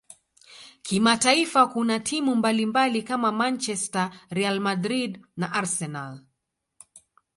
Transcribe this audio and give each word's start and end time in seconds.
kimataifa 0.81 1.67
kuna 1.67 1.99
timu 1.99 2.35
mbalimbali 2.35 3.03
kama 3.03 3.31
manchester 3.31 4.19
real 4.29 4.59
Madrid 4.59 5.25
na 5.37 5.51
arsenal 5.53 6.19